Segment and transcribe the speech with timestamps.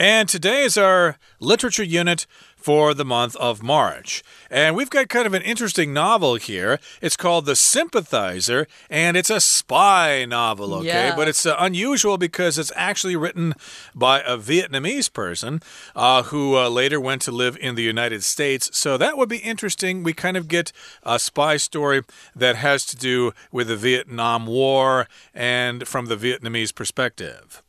[0.00, 2.24] And today is our literature unit
[2.56, 4.22] for the month of March.
[4.48, 6.78] And we've got kind of an interesting novel here.
[7.00, 10.86] It's called The Sympathizer, and it's a spy novel, okay?
[10.86, 11.16] Yeah.
[11.16, 13.54] But it's uh, unusual because it's actually written
[13.92, 15.62] by a Vietnamese person
[15.96, 18.70] uh, who uh, later went to live in the United States.
[18.76, 20.04] So that would be interesting.
[20.04, 20.70] We kind of get
[21.02, 22.02] a spy story
[22.36, 27.62] that has to do with the Vietnam War and from the Vietnamese perspective.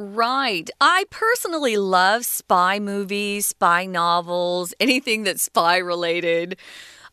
[0.00, 0.70] Right.
[0.80, 6.56] I personally love spy movies, spy novels, anything that's spy related.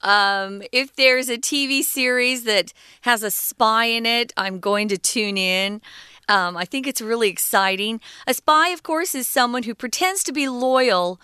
[0.03, 4.99] Um, if there's a TV series that has a spy in it, I'm going to
[4.99, 5.81] tune in.
[6.29, 8.01] Um, I think it's really exciting.
[8.27, 11.19] A spy, of course, is someone who pretends to be loyal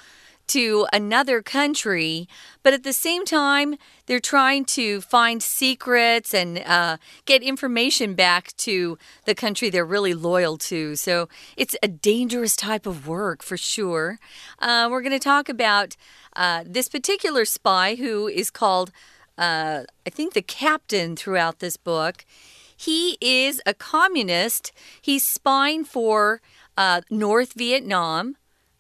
[0.52, 2.28] to another country,
[2.64, 8.56] but at the same time, they're trying to find secrets and uh, get information back
[8.58, 10.96] to the country they're really loyal to.
[10.96, 14.20] So it's a dangerous type of work for sure.
[14.60, 15.96] Uh, we're going to talk about
[16.36, 18.92] uh, this particular spy who is called,
[19.38, 22.26] uh, I think, the captain throughout this book.
[22.76, 24.72] He is a communist.
[25.02, 26.42] He's spying for
[26.76, 28.36] uh, North Vietnam.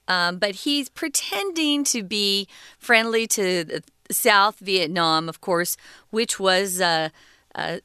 [0.07, 5.77] Um, but he's pretending to be friendly to South Vietnam, of course,
[6.09, 7.09] which was uh,
[7.55, 7.77] uh,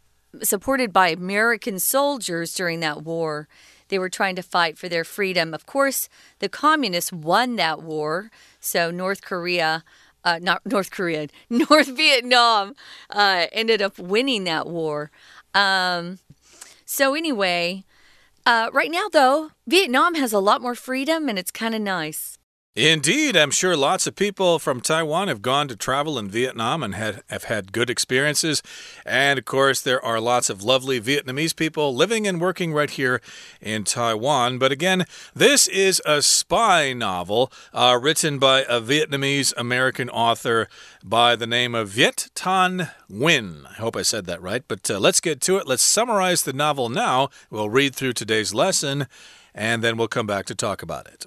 [0.43, 3.49] supported by American soldiers during that war.
[3.89, 5.55] They were trying to fight for their freedom.
[5.55, 6.09] Of course,
[6.41, 8.31] the communists won that war,
[8.61, 9.85] so North Korea.
[10.25, 12.75] Uh, not North Korea, North Vietnam
[13.11, 15.13] uh, ended up winning that war.
[15.55, 16.19] Um,
[16.85, 17.85] so, anyway,
[18.47, 22.39] uh, right now, though, Vietnam has a lot more freedom and it's kind of nice.
[22.77, 26.95] Indeed, I'm sure lots of people from Taiwan have gone to travel in Vietnam and
[26.95, 28.63] had, have had good experiences.
[29.07, 33.23] And of course, there are lots of lovely Vietnamese people living and working right here
[33.63, 34.59] in Taiwan.
[34.59, 40.69] But again, this is a spy novel uh, written by a Vietnamese American author
[41.03, 43.65] by the name of Viet Thanh Nguyen.
[43.71, 44.65] I hope I said that right.
[44.69, 45.67] But uh, let's get to it.
[45.67, 47.31] Let's summarize the novel now.
[47.49, 49.07] We'll read through today's lesson
[49.55, 51.25] and then we'll come back to talk about it.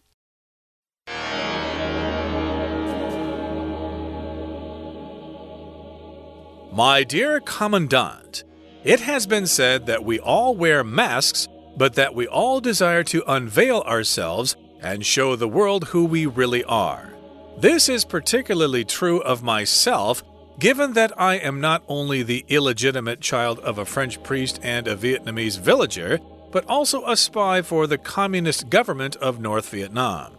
[6.71, 8.43] My dear Commandant,
[8.83, 13.23] it has been said that we all wear masks, but that we all desire to
[13.27, 17.11] unveil ourselves and show the world who we really are.
[17.57, 20.21] This is particularly true of myself,
[20.59, 24.95] given that I am not only the illegitimate child of a French priest and a
[24.95, 26.19] Vietnamese villager,
[26.51, 30.33] but also a spy for the communist government of North Vietnam.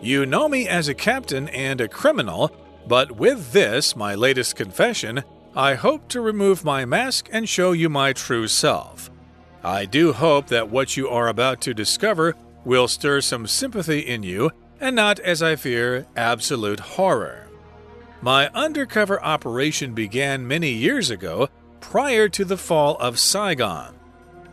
[0.00, 2.52] You know me as a captain and a criminal,
[2.86, 5.24] but with this, my latest confession,
[5.58, 9.10] I hope to remove my mask and show you my true self.
[9.64, 14.22] I do hope that what you are about to discover will stir some sympathy in
[14.22, 17.48] you and not, as I fear, absolute horror.
[18.22, 21.48] My undercover operation began many years ago,
[21.80, 23.96] prior to the fall of Saigon.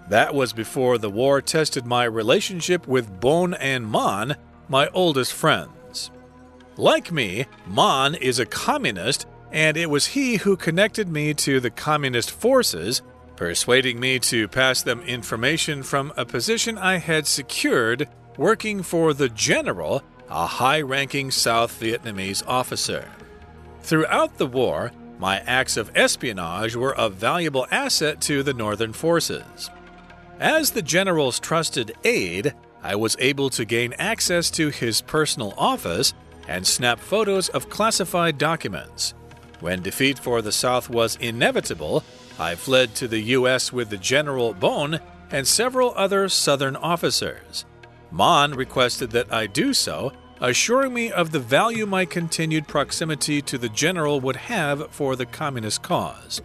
[0.09, 4.35] That was before the war tested my relationship with Bon and Mon,
[4.67, 6.09] my oldest friends.
[6.77, 11.69] Like me, Mon is a communist and it was he who connected me to the
[11.69, 13.01] communist forces,
[13.37, 19.29] persuading me to pass them information from a position I had secured working for the
[19.29, 23.09] general, a high ranking South Vietnamese officer.
[23.79, 29.69] Throughout the war, my acts of espionage were a valuable asset to the Northern forces.
[30.37, 36.13] As the general's trusted aide, I was able to gain access to his personal office
[36.45, 39.13] and snap photos of classified documents.
[39.65, 42.03] When defeat for the South was inevitable,
[42.37, 43.73] I fled to the U.S.
[43.73, 44.99] with the General Bon
[45.31, 47.65] and several other Southern officers.
[48.11, 53.57] Mon requested that I do so, assuring me of the value my continued proximity to
[53.57, 56.43] the General would have for the Communist cause.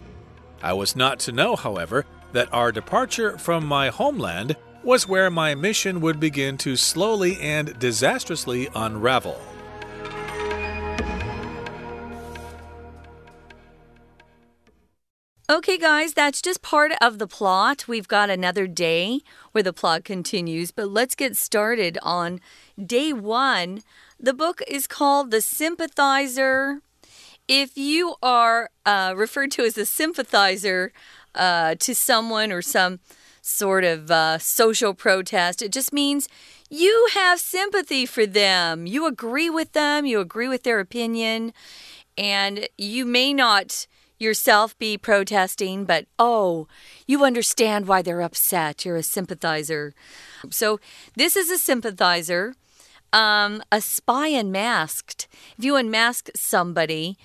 [0.63, 5.53] I was not to know, however, that our departure from my homeland was where my
[5.53, 9.39] mission would begin to slowly and disastrously unravel.
[15.51, 17.85] Okay, guys, that's just part of the plot.
[17.85, 19.19] We've got another day
[19.51, 22.39] where the plot continues, but let's get started on
[22.81, 23.81] day one.
[24.17, 26.79] The book is called The Sympathizer.
[27.49, 30.93] If you are uh, referred to as a sympathizer
[31.35, 33.01] uh, to someone or some
[33.41, 36.29] sort of uh, social protest, it just means
[36.69, 38.87] you have sympathy for them.
[38.87, 41.51] You agree with them, you agree with their opinion,
[42.17, 43.85] and you may not
[44.21, 46.67] yourself be protesting, but oh,
[47.07, 48.85] you understand why they're upset.
[48.85, 49.93] You're a sympathizer.
[50.49, 50.79] So,
[51.15, 52.53] this is a sympathizer.
[53.13, 55.27] Um, a spy unmasked.
[55.57, 57.17] If you unmask somebody,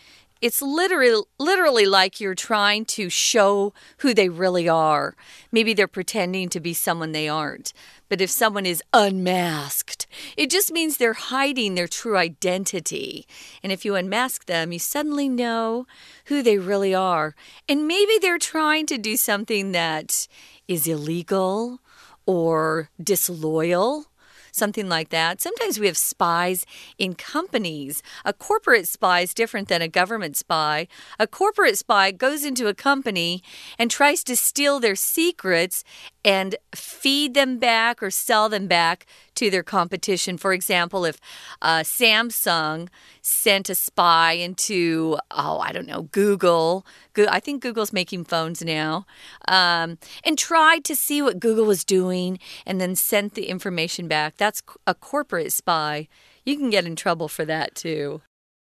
[0.46, 5.16] it's literally literally like you're trying to show who they really are.
[5.50, 7.72] Maybe they're pretending to be someone they aren't.
[8.08, 10.06] But if someone is unmasked,
[10.36, 13.26] it just means they're hiding their true identity.
[13.60, 15.88] And if you unmask them, you suddenly know
[16.26, 17.34] who they really are.
[17.68, 20.28] And maybe they're trying to do something that
[20.68, 21.80] is illegal
[22.24, 24.06] or disloyal
[24.56, 25.40] something like that.
[25.40, 26.66] Sometimes we have spies
[26.98, 28.02] in companies.
[28.24, 30.88] A corporate spy is different than a government spy.
[31.18, 33.42] A corporate spy goes into a company
[33.78, 35.84] and tries to steal their secrets
[36.24, 39.06] and feed them back or sell them back
[39.36, 40.36] to their competition.
[40.38, 41.20] For example, if
[41.62, 42.88] uh, Samsung
[43.22, 46.86] sent a spy into, oh, I don't know, Google,
[47.16, 49.06] I think Google's making phones now,
[49.48, 54.36] um, and tried to see what Google was doing and then sent the information back,
[54.36, 56.08] that's a corporate spy.
[56.44, 58.22] You can get in trouble for that too.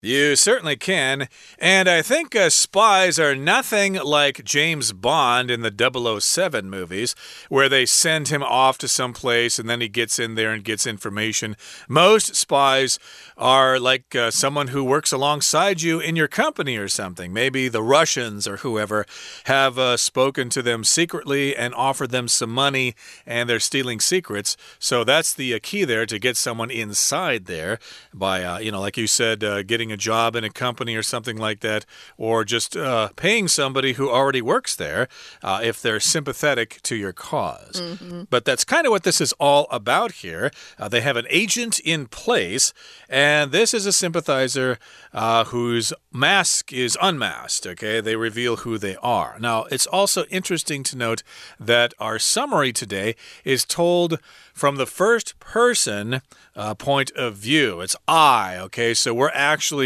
[0.03, 1.29] You certainly can.
[1.59, 7.15] And I think uh, spies are nothing like James Bond in the 007 movies,
[7.51, 10.65] where they send him off to some place and then he gets in there and
[10.65, 11.55] gets information.
[11.87, 12.99] Most spies
[13.37, 17.31] are like uh, someone who works alongside you in your company or something.
[17.31, 19.05] Maybe the Russians or whoever
[19.45, 22.95] have uh, spoken to them secretly and offered them some money
[23.27, 24.57] and they're stealing secrets.
[24.79, 27.79] So that's the uh, key there to get someone inside there
[28.15, 30.97] by, uh, you know, like you said, uh, getting getting a job in a company
[30.97, 31.85] or something like that,
[32.17, 35.09] or just uh, paying somebody who already works there
[35.43, 38.27] uh, if they're sympathetic to your because mm -hmm.
[38.31, 40.51] But that's kind of what this is all about here.
[40.79, 42.73] Uh, they have an agent in place,
[43.09, 44.79] and this is a sympathizer
[45.13, 47.67] uh, whose mask is unmasked.
[47.73, 49.39] Okay, they reveal who they are.
[49.39, 51.23] Now, it's also interesting to note
[51.67, 53.15] that our summary today
[53.45, 54.19] is told
[54.61, 56.21] from the first person
[56.55, 57.81] uh, point of view.
[57.81, 58.95] It's I, okay?
[58.95, 59.80] So we're actually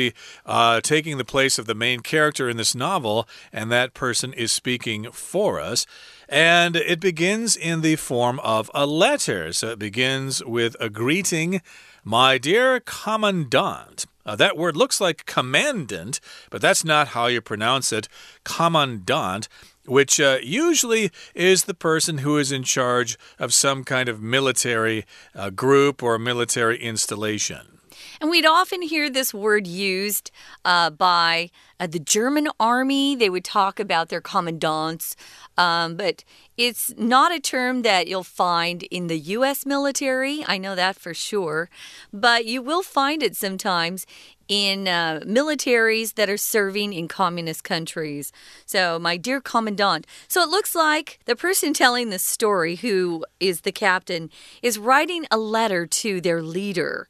[0.46, 4.52] uh, taking the place of the main character in this novel, and that person is
[4.52, 5.86] speaking for us.
[6.28, 9.52] And it begins in the form of a letter.
[9.52, 11.60] So it begins with a greeting
[12.02, 14.06] My dear Commandant.
[14.26, 16.18] Uh, that word looks like commandant,
[16.48, 18.08] but that's not how you pronounce it.
[18.42, 19.48] Commandant
[19.86, 25.04] which uh, usually is the person who is in charge of some kind of military
[25.34, 27.78] uh, group or military installation.
[28.20, 30.30] And we'd often hear this word used
[30.64, 31.50] uh, by
[31.80, 33.16] uh, the German army.
[33.16, 35.16] They would talk about their commandants,
[35.58, 36.24] um, but
[36.56, 39.66] it's not a term that you'll find in the U.S.
[39.66, 40.44] military.
[40.46, 41.68] I know that for sure.
[42.12, 44.06] But you will find it sometimes
[44.46, 48.30] in uh, militaries that are serving in communist countries.
[48.66, 50.06] So, my dear commandant.
[50.28, 54.30] So, it looks like the person telling the story, who is the captain,
[54.62, 57.08] is writing a letter to their leader.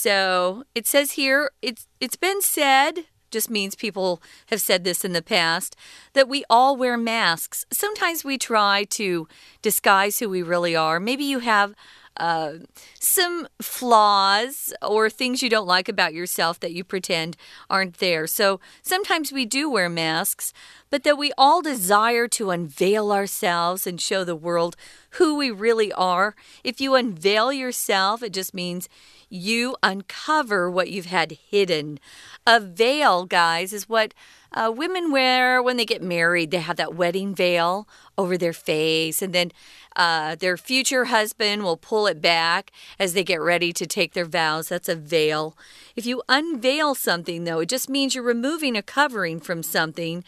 [0.00, 5.12] So, it says here, it's, it's been said just means people have said this in
[5.12, 5.74] the past
[6.12, 7.66] that we all wear masks.
[7.72, 9.26] Sometimes we try to
[9.60, 11.00] disguise who we really are.
[11.00, 11.74] Maybe you have
[12.16, 12.52] uh,
[13.00, 17.36] some flaws or things you don't like about yourself that you pretend
[17.68, 18.28] aren't there.
[18.28, 20.52] So sometimes we do wear masks,
[20.90, 24.76] but that we all desire to unveil ourselves and show the world
[25.12, 26.34] who we really are.
[26.64, 28.88] If you unveil yourself, it just means
[29.30, 31.98] you uncover what you've had hidden.
[32.46, 34.14] A veil, guys, is what
[34.52, 36.50] uh, women wear when they get married.
[36.50, 37.86] They have that wedding veil
[38.16, 39.52] over their face, and then
[39.94, 44.24] uh, their future husband will pull it back as they get ready to take their
[44.24, 44.68] vows.
[44.68, 45.56] That's a veil.
[45.94, 50.24] If you unveil something, though, it just means you're removing a covering from something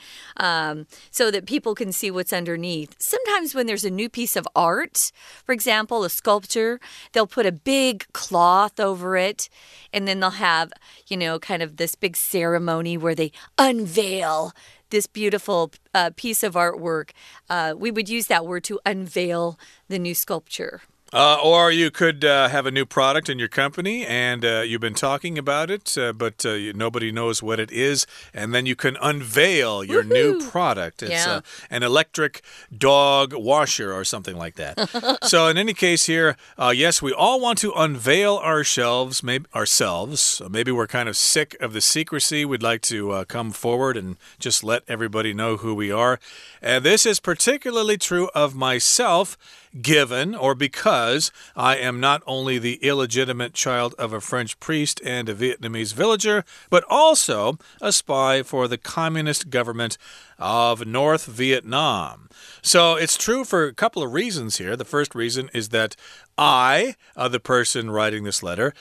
[0.50, 2.94] um, so that people can see what's underneath.
[2.98, 5.12] Sometimes, when there's a new piece of art,
[5.44, 6.80] for example, a sculpture,
[7.12, 9.48] they'll put a big cloth over it,
[9.92, 10.72] and then they'll have,
[11.06, 14.52] you know, kind of this big ceremony where they unveil
[14.90, 17.10] this beautiful uh, piece of artwork.
[17.48, 20.82] Uh, we would use that word to unveil the new sculpture.
[21.12, 24.80] Uh, or you could uh, have a new product in your company and uh, you've
[24.80, 28.06] been talking about it, uh, but uh, nobody knows what it is.
[28.32, 31.02] And then you can unveil your new product.
[31.02, 31.30] It's yeah.
[31.30, 32.42] Uh, an electric
[32.76, 35.18] dog washer or something like that.
[35.24, 40.40] so, in any case, here, yes, we all want to unveil ourselves, maybe ourselves.
[40.48, 42.44] Maybe we're kind of sick of the secrecy.
[42.44, 46.20] We'd like to come forward and just let everybody know who we are.
[46.62, 49.36] And this is particularly true of myself,
[49.80, 55.28] given or because I am not only the illegitimate child of a French priest and
[55.28, 59.96] a Vietnamese villager, but also a spy for the communist government
[60.38, 62.28] of North Vietnam.
[62.62, 64.76] So it's true for a couple of reasons here.
[64.76, 65.96] The first reason is that
[66.36, 68.72] I, uh, the person writing this letter,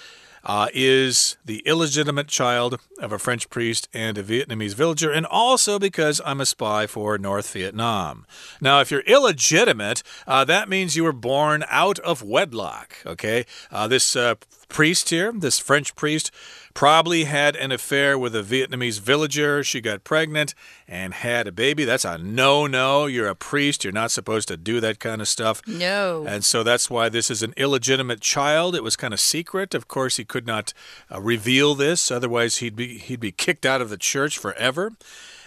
[0.43, 5.79] uh, is the illegitimate child of a French priest and a Vietnamese villager, and also
[5.79, 8.25] because I'm a spy for North Vietnam.
[8.62, 13.46] Now, if you're illegitimate, uh, that means you were born out of wedlock, okay?
[13.72, 14.36] Uh, this uh,
[14.70, 16.32] priest here, this French priest,
[16.74, 19.64] probably had an affair with a Vietnamese villager.
[19.64, 20.54] She got pregnant
[20.88, 21.84] and had a baby.
[21.84, 23.06] That's a no no.
[23.06, 23.84] You're a priest.
[23.84, 25.62] You're not supposed to do that kind of stuff.
[25.68, 26.26] No.
[26.28, 28.76] And so that's why this is an illegitimate child.
[28.76, 29.74] It was kind of secret.
[29.74, 30.74] Of course, he could not
[31.14, 34.94] uh, reveal this, otherwise, he'd be, he'd be kicked out of the church forever.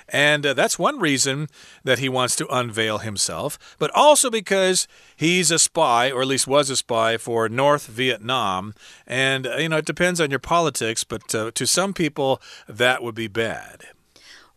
[0.08, 1.48] And uh, that's one reason
[1.84, 6.46] that he wants to unveil himself, but also because he's a spy, or at least
[6.46, 8.74] was a spy, for North Vietnam.
[9.06, 13.02] And, uh, you know, it depends on your politics, but uh, to some people, that
[13.02, 13.84] would be bad.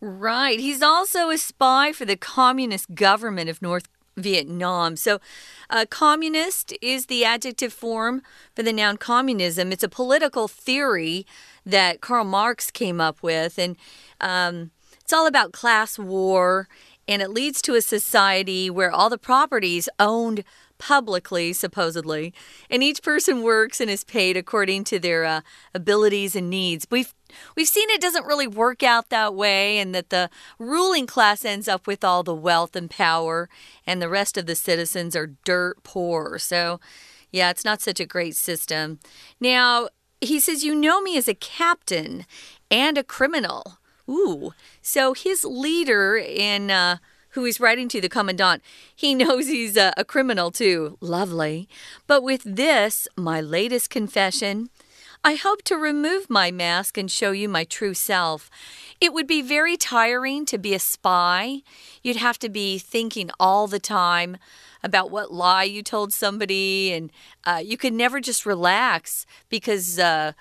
[0.00, 0.60] Right.
[0.60, 4.96] He's also a spy for the communist government of North Vietnam.
[4.96, 5.20] So,
[5.68, 8.22] uh, communist is the adjective form
[8.54, 9.72] for the noun communism.
[9.72, 11.26] It's a political theory
[11.64, 13.58] that Karl Marx came up with.
[13.58, 13.76] And,
[14.20, 14.70] um,
[15.06, 16.66] it's all about class war,
[17.06, 20.42] and it leads to a society where all the properties owned
[20.78, 22.34] publicly, supposedly,
[22.68, 26.88] and each person works and is paid according to their uh, abilities and needs.
[26.90, 27.14] We've
[27.54, 31.68] we've seen it doesn't really work out that way, and that the ruling class ends
[31.68, 33.48] up with all the wealth and power,
[33.86, 36.36] and the rest of the citizens are dirt poor.
[36.40, 36.80] So,
[37.30, 38.98] yeah, it's not such a great system.
[39.38, 39.88] Now.
[40.22, 42.24] He says, You know me as a captain
[42.70, 43.78] and a criminal.
[44.08, 44.52] Ooh.
[44.82, 46.70] So his leader in.
[46.70, 46.98] Uh,
[47.30, 48.62] who he's writing to, the commandant,
[48.94, 50.96] he knows he's a, a, criminal too.
[51.02, 51.68] Lovely.
[52.06, 54.70] But with this, my latest confession,
[55.22, 58.48] I hope to remove my mask and show you my true self.
[59.00, 61.62] It would be very tiring to be a spy.
[62.02, 64.38] You'd have to be thinking all the time
[64.82, 67.10] about what lie you told somebody, and
[67.44, 69.98] uh, you could never just relax because.
[69.98, 70.32] Uh,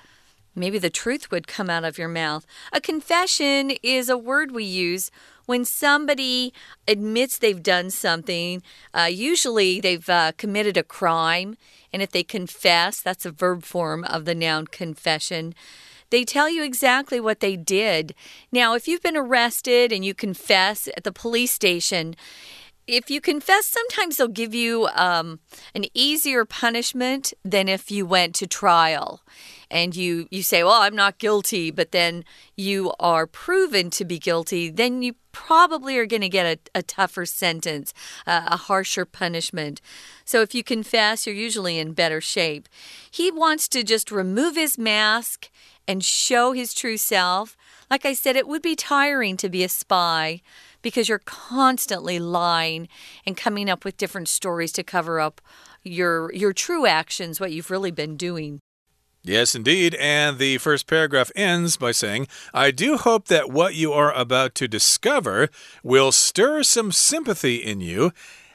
[0.56, 2.46] Maybe the truth would come out of your mouth.
[2.72, 5.12] A confession is a word we use
[5.46, 6.54] when somebody
[6.88, 8.64] admits they've done something.
[8.94, 11.58] Uh, usually they've uh, committed a crime,
[11.92, 15.54] and if they confess, that's a verb form of the noun confession.
[16.10, 18.16] They tell you exactly what they did.
[18.52, 22.16] Now, if you've been arrested and you confess at the police station,
[22.88, 25.40] if you confess, sometimes they'll give you um,
[25.74, 29.22] an easier punishment than if you went to trial
[29.72, 32.24] and you you say, "Well, I'm not guilty," but then
[32.56, 36.82] you are proven to be guilty, then you probably are going to get a, a,
[36.82, 37.94] tougher sentence,
[38.26, 39.82] uh, a harsher punishment.
[40.24, 42.70] So if you confess, you're usually in better shape.
[43.12, 45.50] He wants to just remove his mask
[45.88, 47.58] and show his true self.
[47.92, 50.42] Like I said, it would be tiring to be a spy
[50.86, 52.88] because you're constantly lying
[53.26, 55.42] and coming up with different stories to cover up
[55.82, 58.60] your your true actions, what you've really been doing.
[59.24, 59.96] Yes, indeed.
[59.96, 64.54] And the first paragraph ends by saying, I do hope that what you are about
[64.56, 65.50] to discover
[65.82, 68.12] will stir some sympathy in you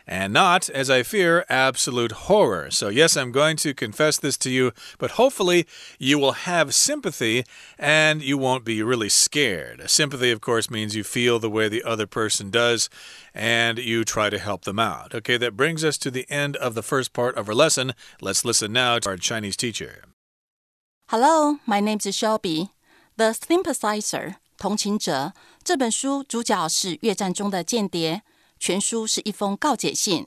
[0.08, 2.70] and not, as I fear, absolute horror.
[2.70, 5.66] So, yes, I'm going to confess this to you, but hopefully
[5.98, 7.44] you will have sympathy
[7.80, 9.90] and you won't be really scared.
[9.90, 12.88] Sympathy, of course, means you feel the way the other person does
[13.34, 15.16] and you try to help them out.
[15.16, 17.94] Okay, that brings us to the end of the first part of our lesson.
[18.22, 20.04] Let's listen now to our Chinese teacher.
[21.10, 22.70] Hello, my name is Shelby.
[23.18, 28.24] The Sympathizer 同情者这本书主角是越战中的间谍，
[28.61, 30.27] 全书是一封告解信。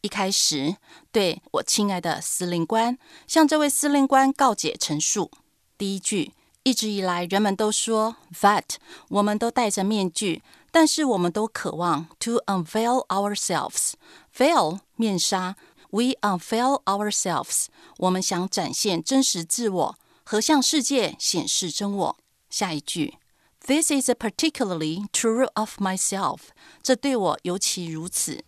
[0.00, 0.76] 一开始，
[1.12, 5.30] 对我亲爱的司令官，向这位司令官告解陈述。
[5.76, 8.64] 第一句，一直以来人们都说 that
[9.10, 13.92] 我们都戴着面具，但是我们都渴望 to unveil ourselves。
[14.34, 15.56] veil 面纱
[15.90, 17.66] ，we unveil ourselves。
[17.98, 19.98] 我们想展现真实自我。
[20.26, 22.16] 和向世界显示真我。
[22.48, 23.18] 下一句
[23.65, 26.49] ，This is particularly true of myself。
[26.81, 28.43] 这对我尤其如此。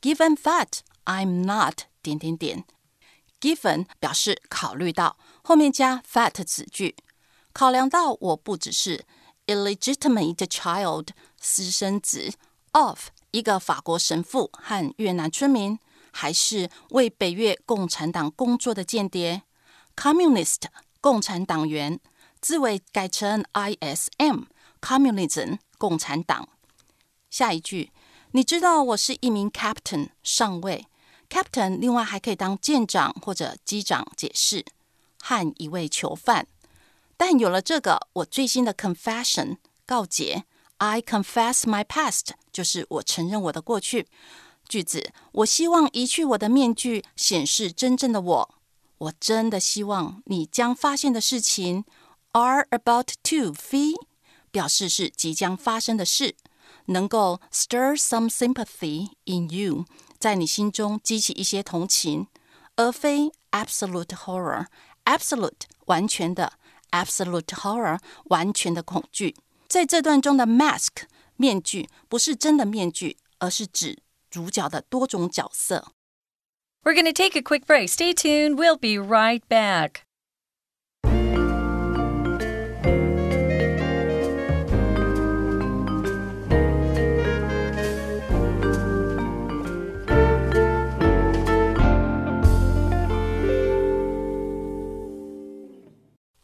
[0.00, 2.64] Given that I'm not 点点点，
[3.40, 6.96] Given 表示考虑到，后面加 that 子句，
[7.52, 9.04] 考量到我不只是
[9.46, 11.08] illegitimate child
[11.40, 12.32] 私生子
[12.72, 15.78] of 一个法国神父和越南村民，
[16.10, 19.42] 还是为北越共产党工作的间谍
[19.96, 20.62] communist。
[21.00, 21.98] 共产党员，
[22.40, 23.44] 字尾改成
[24.81, 26.49] Communism，共产党。
[27.29, 27.91] 下一句，
[28.31, 30.87] 你知道我是一名 Captain 上尉
[31.29, 34.65] Captain 另外还可以当舰长或者机长解释，
[35.19, 36.47] 和一位囚犯。
[37.17, 40.45] 但有了这个，我最新的 confession 告解
[40.77, 44.07] ，I confess my past，就是我承认我的过去。
[44.69, 48.55] 句子，我希望移去我的面具，显示真正的我。
[48.99, 51.85] 我真的希望你将发现的事情
[52.31, 54.06] are about to be，
[54.56, 56.34] 表示是即将发生的事，
[56.86, 59.84] 能够 stir some sympathy in you，
[60.18, 62.26] 在你心中激起一些同情，
[62.76, 66.54] 而非 absolute horror。absolute 完全的。
[66.92, 69.34] Absolute horror，完全的恐惧。
[69.66, 71.04] 在这段中的 mask
[71.36, 75.94] 面具不是真的面具，而是指主角的多种角色。
[76.82, 77.88] We're going to take a quick break.
[77.88, 78.56] Stay tuned.
[78.56, 80.02] We'll be right back.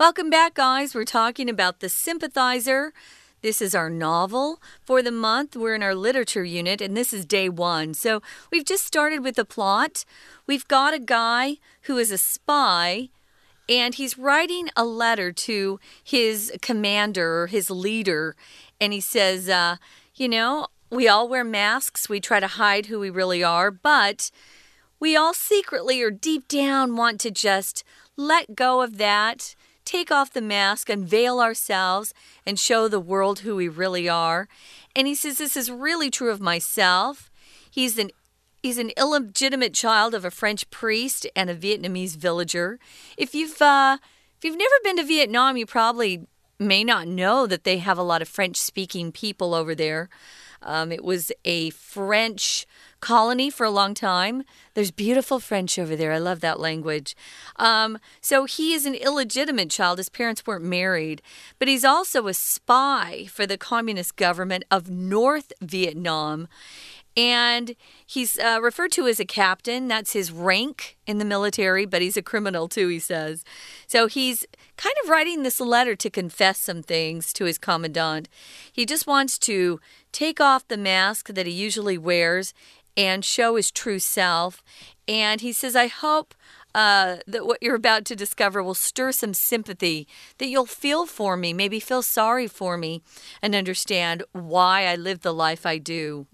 [0.06, 0.94] Welcome back, guys.
[0.94, 2.92] We're talking about The Sympathizer.
[3.42, 5.56] This is our novel for the month.
[5.56, 7.94] We're in our literature unit, and this is day one.
[7.94, 10.04] So we've just started with the plot.
[10.46, 13.12] We've got a guy who is a spy,
[13.70, 18.36] and he's writing a letter to his commander, or his leader,
[18.82, 19.78] and he says, uh,
[20.16, 24.32] You know, we all wear masks, we try to hide who we really are, but
[25.00, 27.86] we all secretly or deep down want to just
[28.18, 32.14] let go of that take off the mask, unveil ourselves,
[32.46, 34.48] and show the world who we really are.
[34.96, 37.32] And he says this is really true of myself.
[37.70, 38.12] He's an
[38.64, 42.80] He's an illegitimate child of a French priest and a Vietnamese villager.
[43.18, 43.98] If you've uh,
[44.38, 48.04] if you've never been to Vietnam, you probably may not know that they have a
[48.04, 50.08] lot of French speaking people over there.
[50.62, 52.66] Um, it was a French
[53.04, 54.44] colony for a long time.
[54.76, 56.14] There's beautiful French over there.
[56.14, 57.18] I love that language.
[57.58, 59.98] Um, so he is an illegitimate child.
[59.98, 61.22] His parents weren't married,
[61.60, 66.48] but he's also a spy for the communist government of North Vietnam.
[67.18, 69.90] And he's uh, referred to as a captain.
[69.90, 73.44] That's his rank in the military, but he's a criminal too, he says.
[73.86, 74.46] So he's
[74.78, 78.30] kind of writing this letter to confess some things to his commandant.
[78.72, 79.80] He just wants to
[80.12, 82.54] take off the mask that he usually wears
[82.96, 84.64] and show his true self.
[85.08, 86.34] And he says, I hope
[86.76, 91.38] uh, that what you're about to discover will stir some sympathy, that you'll feel for
[91.38, 93.02] me, maybe feel sorry for me,
[93.42, 96.26] and understand why I live the life I do.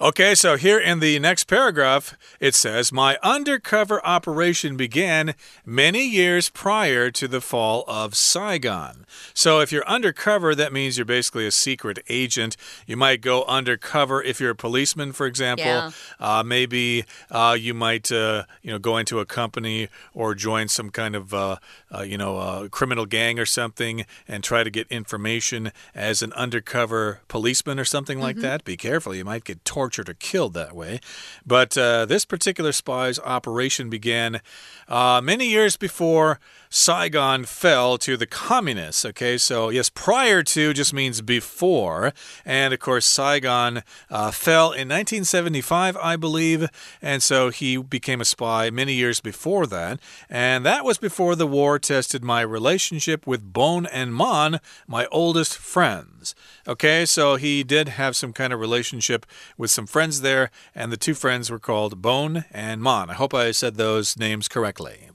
[0.00, 5.34] Okay, so here in the next paragraph, it says My undercover operation began
[5.66, 9.06] many years prior to the fall of Saigon.
[9.34, 12.56] So if you're undercover, that means you're basically a secret agent.
[12.86, 15.66] You might go undercover if you're a policeman, for example.
[15.66, 15.90] Yeah.
[16.20, 20.90] Uh, maybe uh, you might, uh, you know, go into a company or join some
[20.90, 21.56] kind of, uh,
[21.92, 27.18] uh, you know, criminal gang or something and try to get information as an undercover
[27.26, 28.48] policeman or something like mm -hmm.
[28.48, 28.64] that.
[28.64, 30.98] Be careful, you might get tortured tortured or killed that way.
[31.46, 34.40] But uh, this particular spy's operation began
[34.88, 39.04] uh, many years before Saigon fell to the communists.
[39.04, 42.12] Okay, so yes, prior to just means before.
[42.44, 46.68] And of course, Saigon uh, fell in 1975, I believe.
[47.00, 50.00] And so he became a spy many years before that.
[50.28, 55.56] And that was before the war tested my relationship with Bone and Mon, my oldest
[55.56, 56.34] friends.
[56.66, 59.24] Okay, so he did have some kind of relationship
[59.58, 60.50] with some friends there.
[60.74, 63.10] And the two friends were called Bone and Mon.
[63.10, 65.10] I hope I said those names correctly.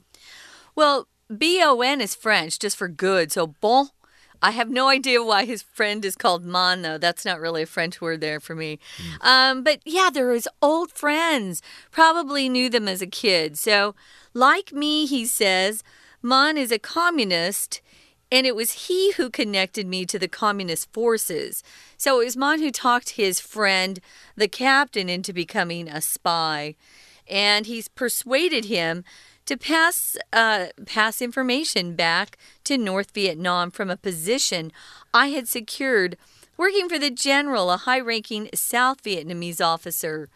[0.76, 3.32] Well, B O N is French, just for good.
[3.32, 3.88] So bon.
[4.42, 6.98] I have no idea why his friend is called Mon, though.
[6.98, 8.78] That's not really a French word there for me.
[8.98, 9.26] Mm.
[9.26, 11.62] Um, but yeah, they're his old friends.
[11.90, 13.56] Probably knew them as a kid.
[13.56, 13.94] So,
[14.34, 15.82] like me, he says,
[16.20, 17.80] Mon is a communist.
[18.34, 21.62] And it was he who connected me to the communist forces.
[21.96, 24.00] So it was Mon who talked his friend,
[24.34, 26.74] the captain, into becoming a spy.
[27.30, 29.04] And he's persuaded him
[29.46, 34.72] to pass uh, pass information back to North Vietnam from a position
[35.12, 36.16] I had secured
[36.56, 40.28] working for the general, a high-ranking South Vietnamese officer.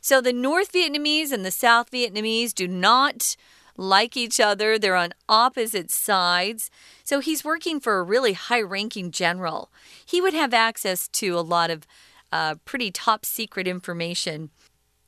[0.00, 3.36] So the North Vietnamese and the South Vietnamese do not
[3.76, 4.78] like each other.
[4.78, 6.70] They're on opposite sides.
[7.02, 9.70] So he's working for a really high ranking general.
[10.04, 11.86] He would have access to a lot of
[12.32, 14.50] uh, pretty top secret information.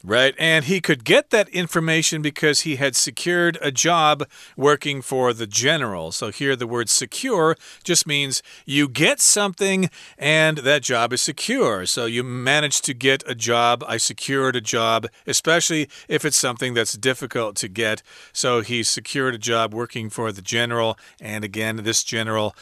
[0.04, 5.32] Right, and he could get that information because he had secured a job working for
[5.32, 6.12] the general.
[6.12, 11.87] So here the word secure just means you get something and that job is secure.
[11.87, 13.82] So you managed to get a job.
[13.88, 18.02] I secured a job, especially if it's something that's difficult to get.
[18.32, 20.98] So he secured a job working for the general.
[21.20, 22.54] And again, this general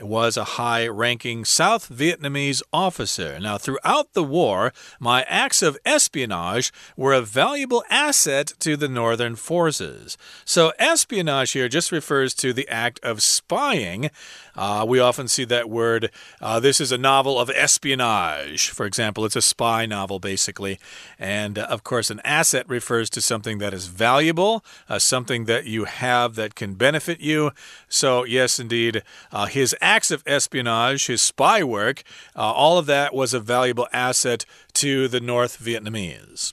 [0.00, 3.38] was a high ranking South Vietnamese officer.
[3.38, 9.36] Now, throughout the war, my acts of espionage were a valuable asset to the Northern
[9.36, 10.16] forces.
[10.44, 14.10] So, espionage here just refers to the act of spying.
[14.54, 16.10] Uh, we often see that word.
[16.40, 18.68] Uh, this is a novel of espionage.
[18.68, 20.78] For example, it's a spy novel, basically.
[21.18, 25.66] And uh, of course, an asset refers to something that is valuable, uh, something that
[25.66, 27.52] you have that can benefit you.
[27.88, 32.02] So, yes, indeed, uh, his acts of espionage, his spy work,
[32.34, 36.52] uh, all of that was a valuable asset to the North Vietnamese.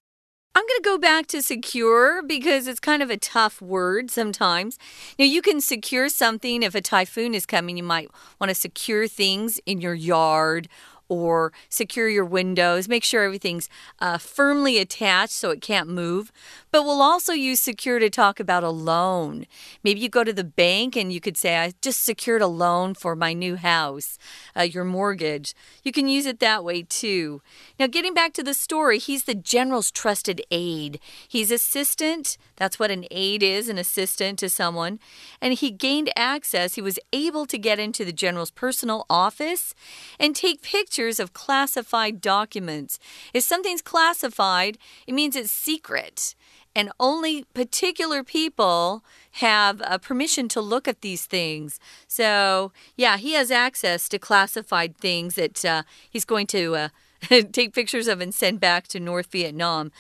[0.56, 4.78] I'm going to go back to secure because it's kind of a tough word sometimes.
[5.18, 7.78] Now, you can secure something if a typhoon is coming.
[7.78, 8.10] You might
[8.42, 10.68] want to secure things in your yard
[11.08, 12.88] or secure your windows.
[12.88, 13.68] Make sure everything's
[14.00, 16.32] uh, firmly attached so it can't move.
[16.72, 19.48] But we'll also use secure to talk about a loan.
[19.84, 22.94] Maybe you go to the bank and you could say, I just secured a loan
[22.94, 24.20] for my new house,
[24.56, 25.56] uh, your mortgage.
[25.84, 27.42] You can use it that way too.
[27.80, 31.00] Now, getting back to the story, he's the general's trusted aide.
[31.28, 32.38] He's assistant.
[32.56, 35.00] That's what an aide is an assistant to someone.
[35.42, 36.76] And he gained access.
[36.76, 39.74] He was able to get into the general's personal office
[40.20, 43.00] and take pictures of classified documents.
[43.34, 44.78] If something's classified,
[45.08, 46.36] it means it's secret
[46.76, 49.04] and only particular people
[49.34, 51.80] have uh, permission to look at these things.
[52.08, 56.90] So, yeah, he has access to classified things that uh, he's going to uh,
[57.52, 59.92] take pictures of and send back to North Vietnam.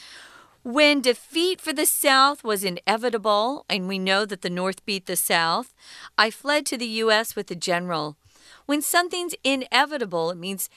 [0.63, 5.15] When defeat for the South was inevitable, and we know that the North beat the
[5.15, 5.73] South,
[6.17, 7.35] I fled to the U.S.
[7.35, 8.17] with the general.
[8.65, 10.69] When something's inevitable, it means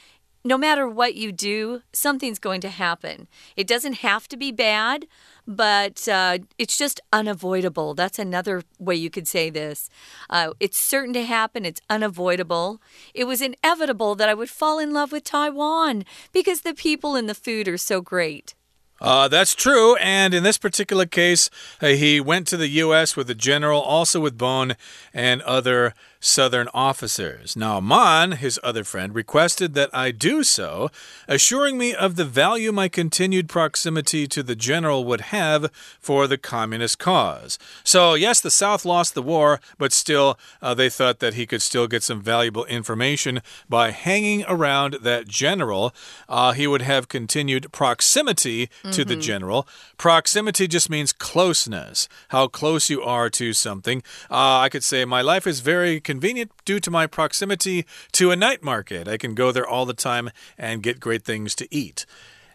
[0.44, 3.28] no matter what you do, something's going to happen.
[3.56, 5.06] It doesn't have to be bad,
[5.46, 7.94] but uh, it's just unavoidable.
[7.94, 9.88] That's another way you could say this.
[10.28, 12.80] Uh, it's certain to happen, it's unavoidable.
[13.14, 17.28] It was inevitable that I would fall in love with Taiwan because the people and
[17.28, 18.54] the food are so great.
[19.02, 19.96] Uh, that's true.
[19.96, 21.50] And in this particular case,
[21.82, 23.16] uh, he went to the U.S.
[23.16, 24.76] with the general, also with Bone
[25.12, 25.92] and other
[26.24, 27.56] Southern officers.
[27.56, 30.88] Now, Man, his other friend, requested that I do so,
[31.26, 36.38] assuring me of the value my continued proximity to the general would have for the
[36.38, 37.58] communist cause.
[37.82, 41.60] So, yes, the South lost the war, but still, uh, they thought that he could
[41.60, 45.92] still get some valuable information by hanging around that general.
[46.28, 48.70] Uh, he would have continued proximity.
[48.92, 49.20] To the mm-hmm.
[49.20, 49.68] general.
[49.98, 54.02] Proximity just means closeness, how close you are to something.
[54.30, 58.36] Uh, I could say, My life is very convenient due to my proximity to a
[58.36, 59.08] night market.
[59.08, 62.06] I can go there all the time and get great things to eat.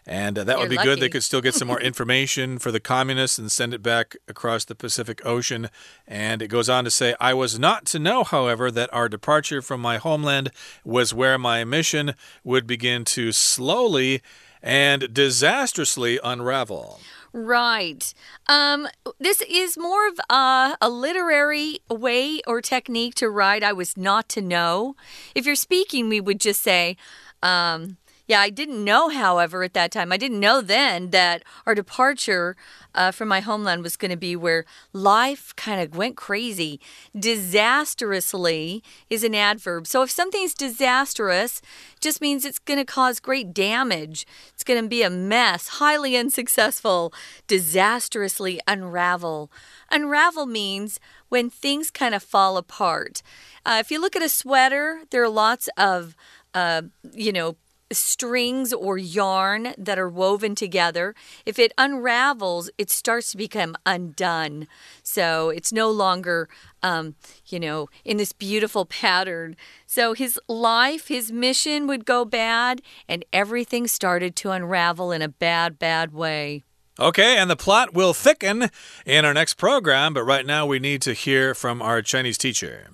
[0.08, 0.88] And uh, that You're would be lucky.
[0.88, 1.00] good.
[1.00, 4.64] They could still get some more information for the communists and send it back across
[4.64, 5.68] the Pacific Ocean.
[6.06, 9.60] And it goes on to say, I was not to know, however, that our departure
[9.60, 10.50] from my homeland
[10.82, 14.22] was where my mission would begin to slowly
[14.62, 17.00] and disastrously unravel.
[17.32, 18.14] Right.
[18.48, 18.88] Um,
[19.20, 23.62] this is more of a, a, literary way or technique to write.
[23.62, 24.96] I was not to know.
[25.34, 26.96] If you're speaking, we would just say,
[27.42, 31.74] um, yeah, I didn't know, however, at that time, I didn't know then that our
[31.74, 32.56] departure
[32.94, 36.78] uh, from my homeland was going to be where life kind of went crazy.
[37.18, 39.86] Disastrously is an adverb.
[39.86, 41.62] So if something's disastrous,
[42.00, 44.26] just means it's going to cause great damage.
[44.52, 47.14] It's going to be a mess, highly unsuccessful,
[47.46, 49.50] disastrously unravel.
[49.90, 53.22] Unravel means when things kind of fall apart.
[53.64, 56.14] Uh, if you look at a sweater, there are lots of,
[56.52, 56.82] uh,
[57.14, 57.56] you know,
[57.91, 61.15] strings or yarn that are woven together.
[61.45, 64.67] If it unravels, it starts to become undone.
[65.03, 66.49] So it's no longer,
[66.81, 67.15] um,
[67.47, 69.55] you know, in this beautiful pattern.
[69.85, 75.29] So his life, his mission would go bad, and everything started to unravel in a
[75.29, 76.63] bad, bad way.
[76.99, 78.69] Okay, and the plot will thicken
[79.05, 82.89] in our next program, but right now we need to hear from our Chinese teacher.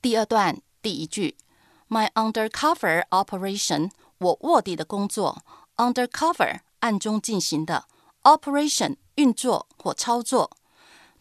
[0.00, 1.36] 第二段第一句
[1.88, 5.44] My undercover operation，我卧底的工作。
[5.76, 7.86] Undercover，暗中进行的。
[8.22, 10.50] Operation，运作或操作。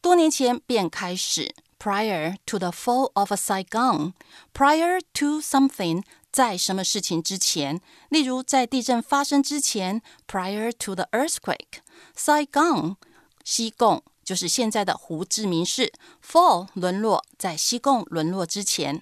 [0.01, 1.53] 多年前便开始。
[1.79, 12.97] Prior to the fall of Saigon，prior to something， 在什么事情之前，例如在地震发生之前，prior to the earthquake。Saigon，
[13.43, 15.91] 西贡就是现在的胡志明市，
[16.23, 19.01] fall 沦落，在西贡沦落之前。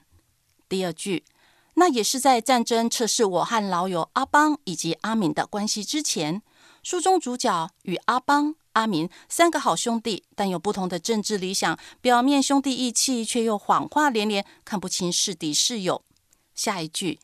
[0.69, 1.25] 第二句，
[1.74, 6.42] 那也是在战争测试我和老友阿邦以及阿敏的关系之前。
[6.82, 16.02] 书中主角与阿邦、阿明三个好兄弟，但有不同的政治理想，表面兄弟义气，却又谎话连连，看不清是敌是友。
[16.54, 17.18] 下一句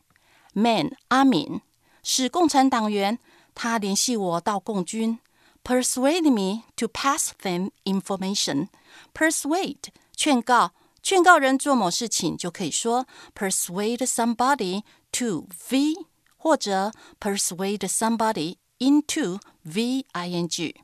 [0.53, 1.61] ，Man 阿敏
[2.01, 3.19] 是共产党员，
[3.53, 5.19] 他联系我到共军
[5.63, 8.67] ，persuade me to pass them information。
[9.13, 9.77] persuade
[10.15, 10.71] 劝告，
[11.03, 15.95] 劝告人做某事情，就可以说 persuade somebody to v，
[16.37, 20.81] 或者 persuade somebody into v i n g。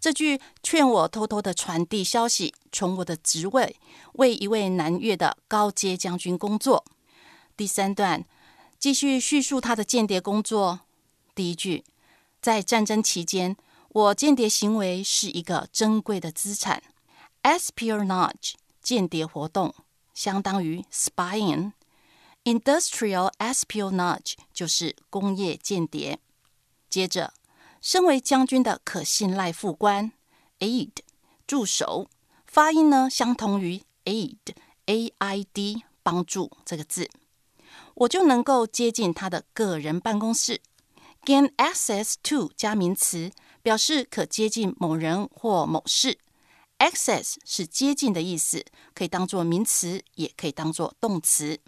[0.00, 3.76] 这句劝我偷偷的传递消息，从我的职位
[4.14, 6.84] 为一位南越的高阶将军工作。
[7.56, 8.24] 第三段
[8.80, 10.80] 继续叙述他的间谍工作。
[11.36, 11.84] 第一句，
[12.40, 13.56] 在战争期间，
[13.90, 16.82] 我间谍行为是一个珍贵的资产。
[17.44, 19.74] Espionage 间谍活动
[20.12, 21.72] 相当于 spying。
[22.44, 26.18] Industrial espionage 就是工业间谍。
[26.90, 27.32] 接着，
[27.80, 30.12] 身为将军的可信赖副官
[30.58, 30.90] aid
[31.46, 32.08] 助手，
[32.46, 34.36] 发音呢相同于 aid
[34.86, 37.08] a i d 帮助这个字。
[37.94, 40.60] 我就能够接近他的个人办公室。
[41.24, 43.30] Gain access to 加名词，
[43.62, 46.18] 表示可接近某人或某事。
[46.81, 51.59] Access 是接近的意思，可以当做名词，也可以当做动词。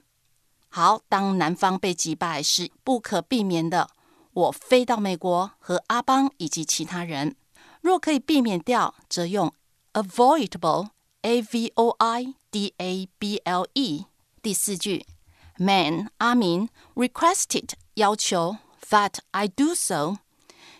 [0.69, 3.89] 好，当南方被击败是不可避免的。
[4.33, 7.35] 我飞到美国和阿邦以及其他人。
[7.81, 9.53] 若可以避免掉，则用
[9.93, 14.05] avoidable，a v o i d a b l e。
[14.41, 15.05] 第四句。
[15.57, 18.57] Man 阿明 requested 要求
[18.89, 20.19] that I do so，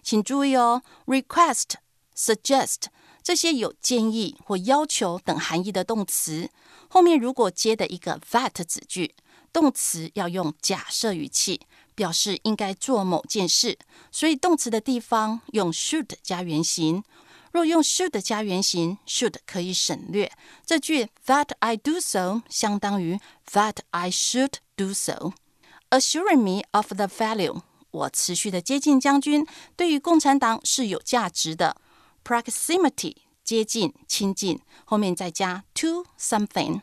[0.02, 2.86] 请注意哦，request、suggest
[3.25, 6.51] 这些有建议或要求等含义的动词，
[6.89, 9.15] 后面如果接的一个 that 子句，
[9.51, 11.63] 动词要用假设语气，
[11.95, 13.79] 表示应该做某件事，
[14.13, 17.03] 所以动词的地方用 should 加原形。
[17.51, 20.31] 若用 should 加原形，should 可以省略。
[20.67, 23.19] 这句 that I do so 相当于
[23.53, 27.63] that I should do so，assuring me of the value。
[27.91, 31.77] 我持续的接近将军，对于共产党是有价值的。
[32.25, 36.81] Proximity 接近、亲近，后面再加 to something。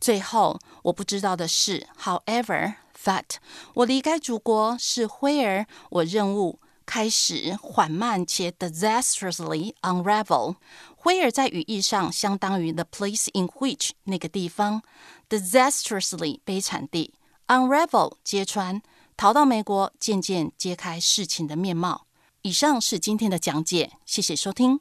[0.00, 2.74] 最后，我不知道的是，however
[3.04, 3.36] that
[3.74, 6.58] 我离开祖国是 where 我任务。
[6.90, 10.54] 开始缓慢且 disastrously unravel。
[11.02, 14.80] where 在语义上相当于 the place in which 那个地方
[15.28, 17.12] ，disastrously 悲惨地
[17.48, 18.80] ，unravel 揭穿，
[19.18, 22.06] 逃到美国，渐渐揭开事情的面貌。
[22.47, 24.79] 以上是今天的讲解，谢谢收听。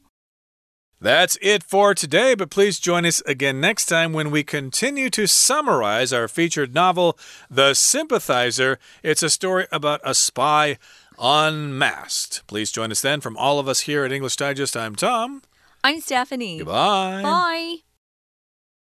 [1.00, 5.26] That's it for today, but please join us again next time when we continue to
[5.26, 7.16] summarize our featured novel,
[7.52, 8.78] The Sympathizer.
[9.02, 10.78] It's a story about a spy
[11.18, 12.46] Unmasked.
[12.46, 13.20] Please join us then.
[13.20, 15.42] From all of us here at English Digest, I'm Tom.
[15.84, 16.58] I'm Stephanie.
[16.58, 17.22] Goodbye.
[17.22, 17.85] Bye.